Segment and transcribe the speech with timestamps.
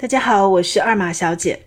[0.00, 1.62] 大家好，我是二马小姐。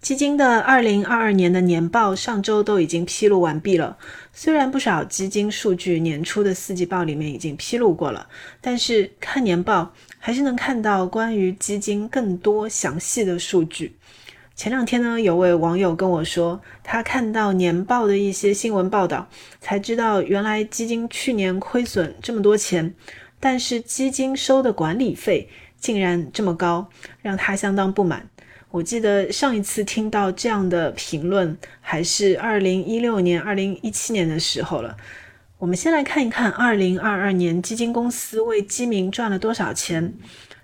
[0.00, 3.96] 基金的二零二二年的年报上周都已经披露完毕了。
[4.32, 8.26] 虽然不少基金数据年初的四季报里面已经披露过了，
[8.60, 13.96] 但是看年报还是能看到关于基金更多详细的数据。
[14.56, 19.28] 前两天呢，有位网友跟我说，他看到年报的一些新闻报道，
[19.60, 22.92] 才知道原来基金去年亏损这么多钱，
[23.38, 25.48] 但是基金收的管理费。
[25.82, 26.88] 竟然这么高，
[27.20, 28.26] 让他相当不满。
[28.70, 34.96] 我记得上一次听到这样的评论，还是二零一六年、二零一七年的时候了。
[35.58, 40.14] 我们先来看一看二零二二年基金公司为基民赚了多少钱。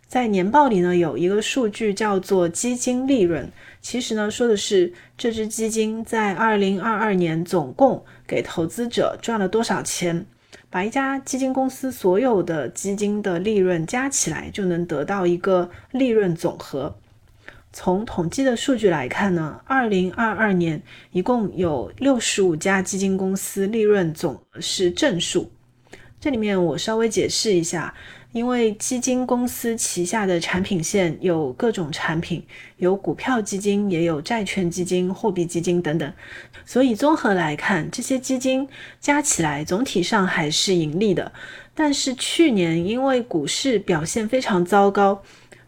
[0.07, 10.25] 在年报里呢，有一个数据叫做基金利润，其实呢说的是这支基金在二零二二年总共给投资者赚了多少钱。
[10.71, 16.95] 把一家基金公司所有的基金的利润加起来，就能得到一个利润总和。
[17.73, 20.83] 从统计的数据来看呢，二零二二年
[21.13, 25.51] 一共有六十五家基金公司利润总是正数。
[26.21, 27.95] 这里面我稍微解释一下。
[28.33, 32.45] 因为基金公司旗下的产品线有各种产品，
[32.77, 36.13] 有股票基金，也有债券基金、货币基金等等，
[36.67, 38.69] 所以综合来看，这些基金
[39.01, 41.33] 加起来总体上还是盈利的。
[41.75, 45.23] 但是去年因为股市表现非常糟糕，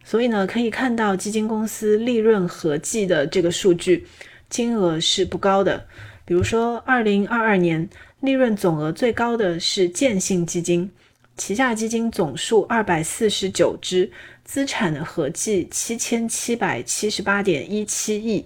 [0.04, 4.06] 所以呢，可以看到基金公司利润合计的这个数据
[4.50, 5.86] 金额是不高的。
[6.26, 7.88] 比如说，二零二二年
[8.20, 10.90] 利润总额最高的是建信基金。
[11.36, 14.10] 旗下基金总数二百四十九只，
[14.44, 18.44] 资产合计七千七百七十八点一七亿，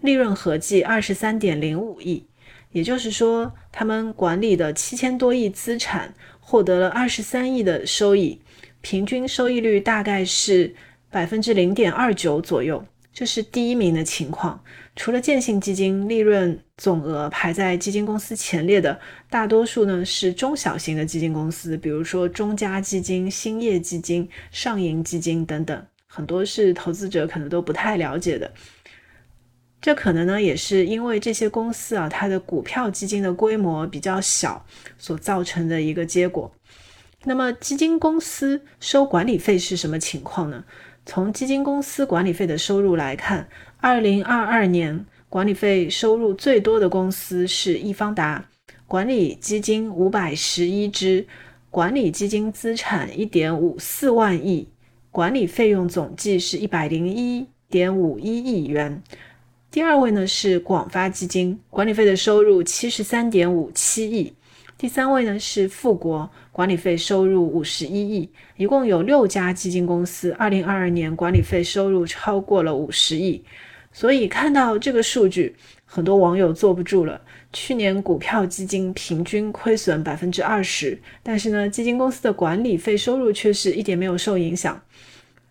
[0.00, 2.24] 利润合计二十三点零五亿。
[2.70, 8.40] 也就是说，他们管理的七千多亿资产获得了二十三亿的收益，
[8.80, 10.74] 平均收益率大概是
[11.10, 12.82] 百分之零点二九左右。
[13.12, 14.62] 这是第一名的情况。
[14.96, 28.50] 除了建信基金，利润总额排在基金公司前列的，大多数呢是中小型的基金公司，比如说中嘉基金、兴业基金、上银基金等等，很多是投资者可能都不太了解的。
[29.80, 34.64] 这可能呢也是因为这些公司啊，它的股票基金的规模比较小
[34.96, 36.54] 所造成的一个结果。
[37.24, 40.64] 那么基金公司收管理费是什么情况呢？
[41.04, 43.48] 从基金公司管理费的收入来看，
[43.78, 48.48] 二零二二年管理费收入最多的公司是易方达，
[48.86, 51.26] 管理基金五百十一只，
[51.70, 54.68] 管理基金资产一点五四万亿，
[55.10, 59.02] 管理费用总计是一百零一点五一亿元。
[59.70, 64.32] 第二位呢是广发基金，管理费的收入七十三点五七亿。
[64.82, 73.40] 第三位呢是富国，管理费收入五十一亿，一共有六家基金公司，二零二二年管理费收入超过了五十亿。
[73.92, 75.54] 所以看到这个数据，
[75.84, 77.20] 很多网友坐不住了。
[77.52, 84.82] 去年股票基金平均亏损百分之二十，但是呢，基金公司的管理费收入却是一点没有受影响。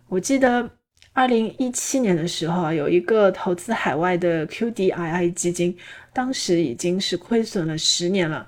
[0.08, 0.68] 我记得
[1.14, 5.74] 二零一七年的时候啊，有一个投资海外的 QDII 基金，
[6.12, 8.46] 当时已经是亏损了十年了。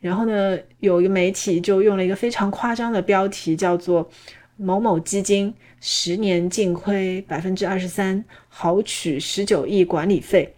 [0.00, 4.08] 然后呢，有一个媒体就用了一个非常夸张的标题，叫做
[4.56, 10.56] “某某基金十年净亏百分之二十三，豪取十九亿管理费”。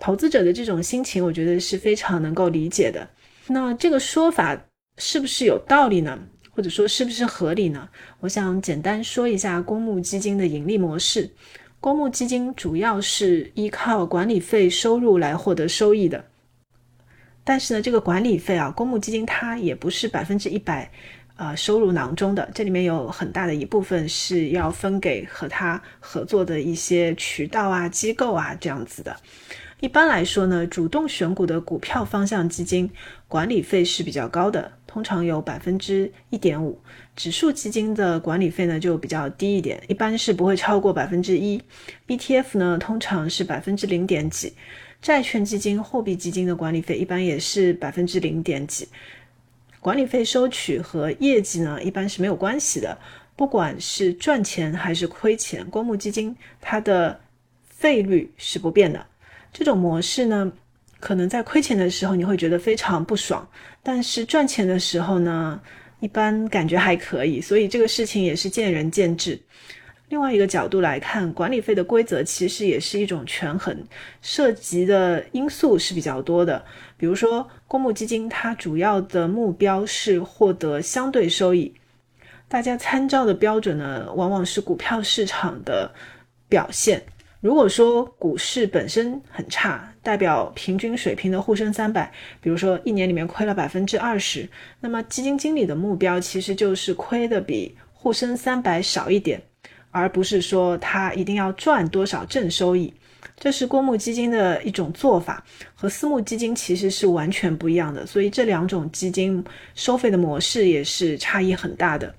[0.00, 3.06] 投资者的这种心情，我觉得是非常能够理解的。
[3.48, 4.58] 那这个说法
[4.96, 6.18] 是不是有道理呢？
[6.52, 7.86] 或者说是不是合理呢？
[8.20, 11.30] 我想简单说一下公募基金的盈利模式。
[11.80, 16.24] 公募基金主要是依靠管理费收入来获得收益的。
[17.50, 20.88] 但是呢，这个管理费啊，公募基金它也不是百分之一百，
[21.34, 29.16] 呃，收入囊中的，这里面有很大的一部分是要分给和它合作的一些渠道啊、机构啊这样子的。
[29.80, 32.88] 一般来说呢，主动选股的股票方向基金
[33.26, 36.78] 管理费是比较高的，通常有百分之一点五；
[37.16, 41.60] 指数基金的管理费呢就比较低一点，一般是不会超过百分之一。
[42.06, 44.52] ETF 呢，通常是百分之零点几。
[45.02, 48.86] 债券基金、货币基金的管理费一般也是百分之零点几，
[49.80, 52.98] 管理费收取和业绩呢一般是没有关系的，
[53.34, 57.18] 不管是赚钱还是亏钱，公募基金它的
[57.62, 59.06] 费率是不变的。
[59.52, 60.52] 这种模式呢，
[61.00, 63.48] 可能在亏钱的时候你会觉得非常不爽，
[63.82, 65.58] 但是赚钱的时候呢，
[66.00, 69.40] 一般感觉还可以，所以这个事情也是见仁见智。
[70.10, 73.74] 另外一个角度来看，管理费的规则其实也是一种权衡，
[74.20, 76.62] 涉及的因素是比较多的。
[76.96, 81.72] 比如说，公募基金它主要的目标是获得相对收益，
[82.48, 85.88] 大家参照的标准呢，往往是股票市场的
[86.48, 87.00] 表现。
[87.40, 94.48] 如果说股市本身很差，代表平均水平的沪深三百，比如说一年里面亏了百分之二十，
[94.80, 99.40] 那么基金经理的目标其实就是亏的比沪深三百少一点，
[99.90, 102.92] 而不是说他一定要赚多少正收益。
[103.38, 105.42] 这是公募基金的一种做法，
[105.74, 109.42] 和私募基金其实是完全不一样的，所以这两种基金
[109.74, 112.14] 收费的模式也是差异很大的。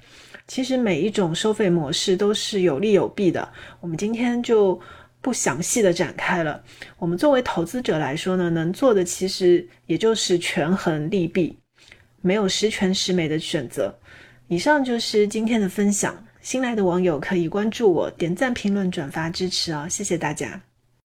[0.48, 3.48] 其实每一种收费模式都是有利有弊的，
[3.80, 4.80] 我们今天就
[5.22, 6.62] 不详细的展开了。
[6.98, 11.56] 我们作为投资者来说呢，能做的其实也就是权衡利弊，
[12.22, 13.96] 没有十全十美的选择。
[14.48, 20.62] 以上就是今天的分享，新来的网友可以关注我，点赞、评论、转发支持哦，谢谢大家。